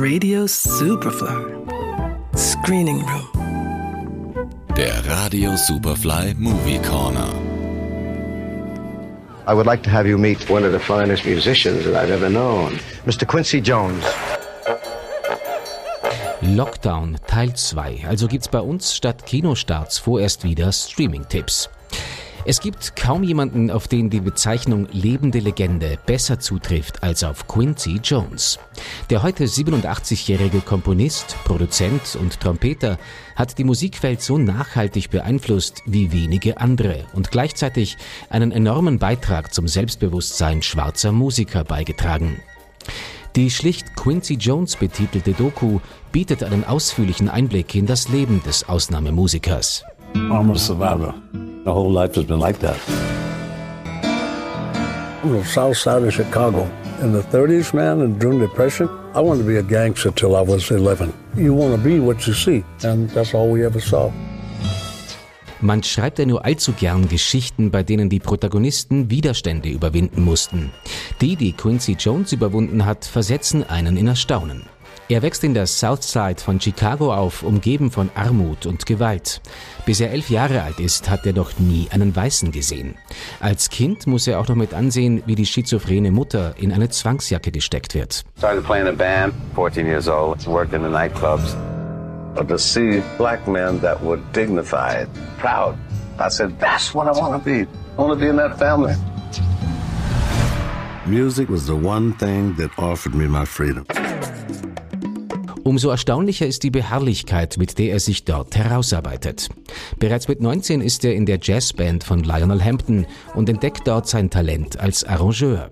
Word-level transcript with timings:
Radio 0.00 0.46
Superfly. 0.46 2.36
Screening 2.36 2.98
Room. 3.06 4.50
Der 4.76 5.02
Radio 5.06 5.56
Superfly 5.56 6.34
Movie 6.36 6.80
Corner. 6.80 7.32
I 9.46 9.54
would 9.54 9.66
like 9.66 9.82
to 9.84 9.90
have 9.90 10.08
you 10.08 10.18
meet 10.18 10.50
one 10.50 10.64
of 10.64 10.72
the 10.72 10.80
finest 10.80 11.24
musicians 11.24 11.84
that 11.84 11.94
I've 11.94 12.10
ever 12.10 12.28
known, 12.28 12.80
Mr. 13.06 13.24
Quincy 13.24 13.60
Jones. 13.60 14.04
Lockdown 16.42 17.16
Teil 17.28 17.54
2. 17.54 18.08
Also 18.08 18.26
gibt's 18.26 18.48
bei 18.48 18.60
uns 18.60 18.94
statt 18.94 19.24
Kinostarts 19.24 19.98
vorerst 19.98 20.42
wieder 20.42 20.72
Streaming-Tipps. 20.72 21.70
Es 22.46 22.60
gibt 22.60 22.94
kaum 22.94 23.22
jemanden, 23.22 23.70
auf 23.70 23.88
den 23.88 24.10
die 24.10 24.20
Bezeichnung 24.20 24.86
lebende 24.92 25.38
Legende 25.38 25.98
besser 26.04 26.38
zutrifft 26.40 27.02
als 27.02 27.24
auf 27.24 27.48
Quincy 27.48 28.00
Jones. 28.04 28.58
Der 29.08 29.22
heute 29.22 29.44
87-jährige 29.44 30.60
Komponist, 30.60 31.36
Produzent 31.44 32.16
und 32.20 32.38
Trompeter 32.40 32.98
hat 33.34 33.56
die 33.56 33.64
Musikwelt 33.64 34.20
so 34.20 34.36
nachhaltig 34.36 35.08
beeinflusst 35.08 35.82
wie 35.86 36.12
wenige 36.12 36.58
andere 36.58 37.06
und 37.14 37.30
gleichzeitig 37.30 37.96
einen 38.28 38.52
enormen 38.52 38.98
Beitrag 38.98 39.54
zum 39.54 39.66
Selbstbewusstsein 39.66 40.60
schwarzer 40.60 41.12
Musiker 41.12 41.64
beigetragen. 41.64 42.42
Die 43.36 43.50
schlicht 43.50 43.96
Quincy 43.96 44.34
Jones 44.34 44.76
betitelte 44.76 45.32
Doku 45.32 45.80
bietet 46.12 46.42
einen 46.44 46.64
ausführlichen 46.64 47.30
Einblick 47.30 47.74
in 47.74 47.86
das 47.86 48.10
Leben 48.10 48.42
des 48.44 48.68
Ausnahmemusikers. 48.68 49.82
I'm 50.14 50.52
a 50.52 50.58
survivor. 50.58 51.14
My 51.64 51.72
whole 51.72 51.90
life 51.90 52.14
has 52.16 52.24
been 52.26 52.40
like 52.40 52.58
that. 52.58 52.78
On 55.22 55.32
the 55.32 55.44
south 55.44 55.78
side 55.78 56.02
of 56.02 56.12
Chicago, 56.12 56.68
in 57.00 57.12
the 57.12 57.22
30s, 57.22 57.72
man, 57.72 58.02
and 58.02 58.20
during 58.20 58.38
the 58.38 58.48
Depression, 58.48 58.86
I 59.14 59.20
wanted 59.20 59.44
to 59.44 59.48
be 59.48 59.56
a 59.56 59.62
gangster 59.62 60.10
till 60.10 60.36
I 60.36 60.42
was 60.42 60.70
11. 60.70 61.14
You 61.36 61.54
want 61.54 61.74
to 61.74 61.80
be 61.80 62.00
what 62.00 62.26
you 62.26 62.34
see, 62.34 62.62
and 62.82 63.08
that's 63.10 63.32
all 63.32 63.50
we 63.50 63.64
ever 63.64 63.80
saw. 63.80 64.12
Man 65.62 65.82
schreibt 65.82 66.18
ja 66.18 66.26
nur 66.26 66.44
allzu 66.44 66.72
gern 66.72 67.08
Geschichten, 67.08 67.70
bei 67.70 67.82
denen 67.82 68.10
die 68.10 68.20
Protagonisten 68.20 69.08
Widerstände 69.08 69.70
überwinden 69.70 70.22
mussten. 70.22 70.70
Die, 71.22 71.36
die 71.36 71.54
Quincy 71.54 71.96
Jones 71.98 72.34
überwunden 72.34 72.84
hat, 72.84 73.06
versetzen 73.06 73.64
einen 73.64 73.96
in 73.96 74.08
Erstaunen. 74.08 74.64
Er 75.10 75.20
wächst 75.20 75.44
in 75.44 75.52
der 75.52 75.66
South 75.66 76.02
Side 76.02 76.40
von 76.40 76.58
Chicago 76.58 77.12
auf, 77.12 77.42
umgeben 77.42 77.90
von 77.90 78.08
Armut 78.14 78.64
und 78.64 78.86
Gewalt. 78.86 79.42
Bis 79.84 80.00
er 80.00 80.10
elf 80.10 80.30
Jahre 80.30 80.62
alt 80.62 80.80
ist, 80.80 81.10
hat 81.10 81.26
er 81.26 81.34
noch 81.34 81.58
nie 81.58 81.88
einen 81.90 82.16
Weißen 82.16 82.52
gesehen. 82.52 82.94
Als 83.38 83.68
Kind 83.68 84.06
muss 84.06 84.26
er 84.26 84.40
auch 84.40 84.48
noch 84.48 84.56
mit 84.56 84.72
ansehen, 84.72 85.22
wie 85.26 85.34
die 85.34 85.44
schizophrene 85.44 86.10
Mutter 86.10 86.54
in 86.56 86.72
eine 86.72 86.88
Zwangsjacke 86.88 87.50
gesteckt 87.50 87.94
wird. 87.94 88.24
Started 88.38 88.64
playing 88.64 88.88
a 88.88 88.92
band, 88.92 89.34
14 89.54 89.86
years 89.86 90.08
old, 90.08 90.46
worked 90.46 90.72
in 90.72 90.82
the 90.82 90.88
nightclubs. 90.88 91.54
But 92.34 92.48
to 92.48 92.56
see 92.56 93.02
black 93.18 93.46
men 93.46 93.82
that 93.82 94.02
were 94.02 94.18
dignified, 94.32 95.08
proud, 95.38 95.76
I 96.18 96.30
said, 96.30 96.58
that's 96.58 96.94
what 96.94 97.06
I 97.06 97.20
want 97.20 97.44
to 97.44 97.44
be. 97.44 97.66
I 97.98 98.00
want 98.00 98.18
to 98.18 98.24
be 98.24 98.30
in 98.30 98.36
that 98.36 98.58
family. 98.58 98.94
Music 101.06 101.50
was 101.50 101.66
the 101.66 101.76
one 101.76 102.14
thing 102.14 102.54
that 102.54 102.70
offered 102.78 103.14
me 103.14 103.26
my 103.26 103.44
freedom. 103.44 103.84
Umso 105.64 105.88
erstaunlicher 105.88 106.46
ist 106.46 106.62
die 106.62 106.70
Beharrlichkeit, 106.70 107.56
mit 107.56 107.78
der 107.78 107.92
er 107.92 108.00
sich 108.00 108.24
dort 108.24 108.54
herausarbeitet. 108.54 109.48
Bereits 109.98 110.28
mit 110.28 110.42
19 110.42 110.82
ist 110.82 111.06
er 111.06 111.14
in 111.14 111.24
der 111.24 111.38
Jazzband 111.42 112.04
von 112.04 112.22
Lionel 112.22 112.62
Hampton 112.62 113.06
und 113.34 113.48
entdeckt 113.48 113.88
dort 113.88 114.06
sein 114.06 114.28
Talent 114.28 114.78
als 114.78 115.04
Arrangeur. 115.04 115.70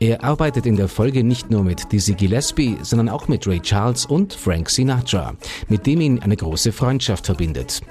Er 0.00 0.24
arbeitet 0.24 0.64
in 0.64 0.76
der 0.76 0.88
Folge 0.88 1.24
nicht 1.24 1.50
nur 1.50 1.62
mit 1.62 1.92
Dizzy 1.92 2.14
Gillespie, 2.14 2.78
sondern 2.80 3.10
auch 3.10 3.28
mit 3.28 3.46
Ray 3.46 3.60
Charles 3.60 4.06
und 4.06 4.32
Frank 4.32 4.70
Sinatra, 4.70 5.34
mit 5.68 5.86
dem 5.86 6.00
ihn 6.00 6.20
eine 6.20 6.36
große 6.36 6.72
Freundschaft 6.72 7.26
verbindet. 7.26 7.82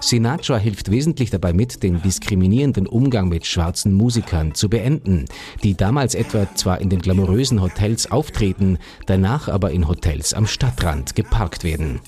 Sinatra 0.00 0.58
hilft 0.58 0.90
wesentlich 0.90 1.30
dabei 1.30 1.52
mit, 1.52 1.82
den 1.82 2.02
diskriminierenden 2.02 2.86
Umgang 2.86 3.28
mit 3.28 3.46
schwarzen 3.46 3.92
Musikern 3.94 4.54
zu 4.54 4.68
beenden, 4.68 5.24
die 5.62 5.74
damals 5.74 6.14
etwa 6.14 6.46
zwar 6.54 6.80
in 6.80 6.90
den 6.90 7.00
glamourösen 7.00 7.62
Hotels 7.62 8.10
auftreten, 8.10 8.78
danach 9.06 9.48
aber 9.48 9.70
in 9.70 9.88
Hotels 9.88 10.34
am 10.34 10.46
Stadtrand 10.46 11.14
geparkt 11.14 11.64
werden. 11.64 12.00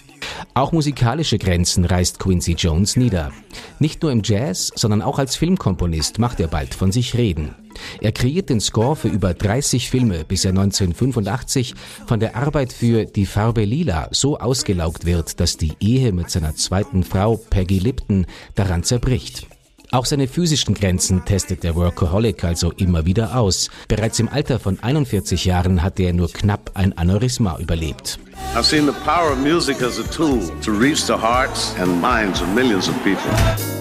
Auch 0.55 0.73
musikalische 0.73 1.39
Grenzen 1.39 1.85
reißt 1.85 2.19
Quincy 2.19 2.53
Jones 2.53 2.97
nieder. 2.97 3.33
Nicht 3.79 4.03
nur 4.03 4.13
im 4.13 4.23
Jazz, 4.25 4.73
sondern 4.75 5.03
auch 5.03 5.19
als 5.19 5.37
Filmkomponist 5.37 6.19
macht 6.19 6.41
er 6.41 6.49
bald 6.49 6.75
von 6.75 6.93
sich 6.93 7.17
reden. 7.17 7.55
Er 8.01 8.13
kreiert 8.13 8.51
den 8.51 8.61
Score 8.61 8.97
für 8.97 9.09
über 9.09 9.35
30 9.35 9.91
Filme, 9.91 10.25
bis 10.25 10.45
er 10.45 10.51
1985 10.51 11.75
von 12.07 12.21
der 12.21 12.37
Arbeit 12.37 12.73
für 12.73 13.05
Die 13.05 13.27
Farbe 13.27 13.65
Lila 13.65 14.09
so 14.11 14.39
ausgelaugt 14.39 15.05
wird, 15.05 15.41
dass 15.41 15.57
die 15.57 15.73
Ehe 15.81 16.13
mit 16.13 16.31
seiner 16.31 16.55
zweiten 16.55 17.05
Frau 17.05 17.37
Peggy 17.37 17.79
Lipton 17.79 18.27
daran 18.55 18.83
zerbricht. 18.83 19.47
Auch 19.91 20.05
seine 20.05 20.29
physischen 20.29 20.75
Grenzen 20.75 21.25
testet 21.25 21.63
der 21.63 21.75
Workaholic 21.75 22.45
also 22.45 22.73
immer 22.73 23.07
wieder 23.07 23.37
aus. 23.39 23.71
Bereits 23.89 24.19
im 24.19 24.29
Alter 24.29 24.59
von 24.59 24.79
41 24.83 25.47
Jahren 25.47 25.83
hat 25.83 25.99
er 25.99 26.13
nur 26.13 26.31
knapp 26.31 26.73
ein 26.75 26.97
Aneurysma 26.97 27.59
überlebt. 27.59 28.19
I've 28.55 28.65
seen 28.65 28.87
the 28.87 28.93
power 29.05 29.33
of 29.33 29.39
music 29.39 29.83
as 29.83 29.99
a 29.99 30.03
tool 30.03 30.41
to 30.63 30.73
reach 30.73 31.07
the 31.07 31.15
hearts 31.15 31.75
and 31.81 32.03
minds 32.03 32.43
of 32.43 32.49
millions 32.49 32.89
of 32.89 32.95
people. 33.03 33.78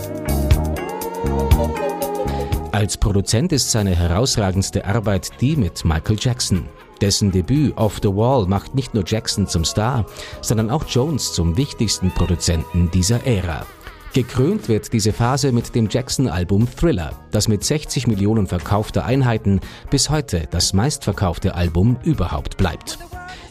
Als 2.77 2.95
Produzent 2.95 3.53
ist 3.53 3.71
seine 3.71 3.95
herausragendste 3.95 4.85
Arbeit 4.85 5.31
die 5.41 5.55
mit 5.55 5.83
Michael 5.83 6.17
Jackson. 6.19 6.69
Dessen 7.01 7.31
Debüt 7.31 7.75
Off 7.75 7.97
the 8.03 8.09
Wall 8.09 8.45
macht 8.45 8.75
nicht 8.75 8.93
nur 8.93 9.03
Jackson 9.03 9.47
zum 9.47 9.65
Star, 9.65 10.05
sondern 10.41 10.69
auch 10.69 10.85
Jones 10.87 11.33
zum 11.33 11.57
wichtigsten 11.57 12.11
Produzenten 12.11 12.91
dieser 12.91 13.25
Ära. 13.25 13.65
Gekrönt 14.13 14.69
wird 14.69 14.93
diese 14.93 15.11
Phase 15.11 15.51
mit 15.51 15.73
dem 15.73 15.89
Jackson-Album 15.89 16.67
Thriller, 16.69 17.13
das 17.31 17.47
mit 17.47 17.63
60 17.63 18.05
Millionen 18.05 18.45
verkaufter 18.45 19.05
Einheiten 19.05 19.59
bis 19.89 20.11
heute 20.11 20.47
das 20.51 20.73
meistverkaufte 20.73 21.55
Album 21.55 21.97
überhaupt 22.03 22.57
bleibt. 22.57 22.99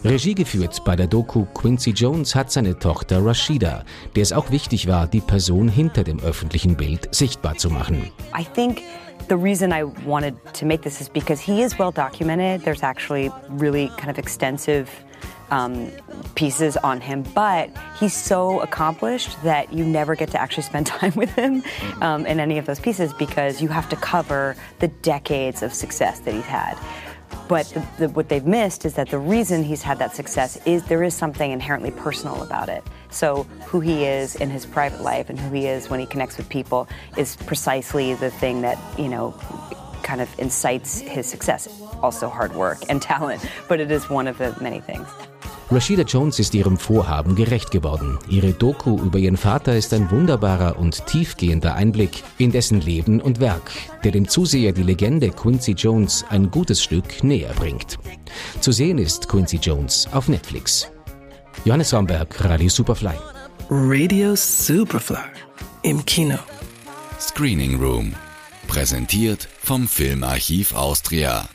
Regie 0.05 0.35
geführt 0.35 0.83
bei 0.85 0.95
der 0.95 1.09
Doku 1.09 1.47
Quincy 1.47 1.91
Jones 1.91 2.37
hat 2.37 2.53
seine 2.53 2.79
Tochter 2.79 3.25
Rashida, 3.25 3.83
der 4.15 4.23
es 4.23 4.33
auch 4.33 4.53
wichtig 4.53 4.87
war, 4.87 5.09
die 5.09 5.21
Person 5.21 5.67
hinter 5.67 6.05
dem 6.05 6.21
öffentlichen 6.21 6.77
Bild 6.77 7.13
sichtbar 7.13 7.57
zu 7.57 7.71
machen. 7.71 8.13
I 8.39 8.45
think 8.55 8.83
the 9.29 9.37
reason 9.37 9.73
I 9.73 9.85
wanted 9.85 10.37
to 10.55 10.67
make 10.67 10.83
this 10.83 11.01
is 11.01 11.09
because 11.09 11.41
he 11.41 11.63
is 11.63 11.79
well 11.79 11.91
documented. 11.91 12.63
There's 12.63 12.83
actually 12.83 13.31
really 13.49 13.89
kind 13.97 14.11
of 14.11 14.19
extensive 14.19 14.91
um, 15.51 15.91
pieces 16.35 16.77
on 16.77 17.01
him, 17.01 17.23
but 17.35 17.71
he's 17.99 18.15
so 18.15 18.61
accomplished 18.61 19.43
that 19.43 19.73
you 19.73 19.85
never 19.85 20.15
get 20.15 20.31
to 20.31 20.41
actually 20.41 20.65
spend 20.65 20.87
time 20.87 21.13
with 21.15 21.31
him 21.35 21.63
um, 22.01 22.27
in 22.27 22.41
any 22.41 22.59
of 22.59 22.67
those 22.67 22.81
pieces 22.81 23.13
because 23.15 23.63
you 23.63 23.69
have 23.69 23.89
to 23.89 23.97
cover 23.97 24.57
the 24.81 24.89
decades 24.89 25.63
of 25.63 25.73
success 25.73 26.21
that 26.21 26.35
he's 26.35 26.45
had. 26.45 26.77
But 27.49 27.67
the, 27.67 27.87
the, 27.99 28.09
what 28.11 28.29
they've 28.29 28.45
missed 28.45 28.85
is 28.85 28.95
that 28.95 29.09
the 29.09 29.19
reason 29.19 29.63
he's 29.63 29.83
had 29.83 29.99
that 29.99 30.15
success 30.17 30.59
is 30.67 30.85
there 30.85 31.03
is 31.03 31.15
something 31.15 31.53
inherently 31.53 31.93
personal 31.93 32.43
about 32.43 32.69
it. 32.69 32.83
So, 33.17 33.47
who 33.65 33.81
he 33.81 34.05
is 34.05 34.37
in 34.37 34.51
his 34.51 34.67
private 34.67 35.01
life 35.01 35.31
and 35.31 35.41
who 35.41 35.51
he 35.51 35.67
is 35.67 35.89
when 35.89 36.01
he 36.01 36.05
connects 36.05 36.37
with 36.37 36.51
people 36.51 36.87
is 37.17 37.35
precisely 37.47 38.13
the 38.13 38.31
thing 38.31 38.61
that, 38.61 38.77
you 38.99 39.09
know, 39.09 39.35
kind 40.03 40.21
of 40.21 40.29
incites 40.39 41.01
his 41.01 41.27
success. 41.27 41.67
Also, 42.03 42.29
hard 42.29 42.55
work 42.55 42.77
and 42.91 43.01
talent, 43.15 43.43
but 43.69 43.81
it 43.81 43.91
is 43.91 44.11
one 44.11 44.29
of 44.29 44.37
the 44.37 44.55
many 44.61 44.81
things. 44.81 45.09
Rashida 45.71 46.05
Jones 46.05 46.39
ist 46.39 46.55
ihrem 46.55 46.77
Vorhaben 46.77 47.35
gerecht 47.35 47.71
geworden. 47.71 48.19
Ihre 48.29 48.53
Doku 48.53 48.99
über 48.99 49.19
ihren 49.19 49.39
Vater 49.39 49.75
ist 49.75 49.95
ein 49.95 50.11
wunderbarer 50.11 50.79
und 50.79 51.07
tiefgehender 51.07 51.75
Einblick 51.75 52.23
in 52.37 52.53
dessen 52.53 52.83
Leben 52.83 53.23
und 53.23 53.41
Werk, 53.41 53.73
der 54.05 54.13
dem 54.13 54.29
Zuseher 54.29 54.73
die 54.73 54.83
Legende 54.83 55.31
Quincy 55.31 55.73
Jones 55.73 56.23
ein 56.29 56.51
gutes 56.51 56.83
Stück 56.83 57.25
näher 57.25 57.55
bringt. 57.55 57.99
Zu 58.61 58.73
sehen 58.73 58.99
ist 58.99 59.27
Quincy 59.27 59.57
Jones 59.57 60.07
auf 60.13 60.29
Netflix. 60.29 60.91
Johannes 61.65 61.93
Raumberg, 61.93 62.29
Radio 62.45 62.69
Superfly. 62.69 63.15
Radio 63.71 64.35
Superfly. 64.37 65.17
Im 65.83 66.05
Kino. 66.05 66.39
Screening 67.21 67.81
Room. 67.81 68.15
Präsentiert 68.69 69.49
vom 69.63 69.89
Filmarchiv 69.89 70.75
Austria. 70.75 71.49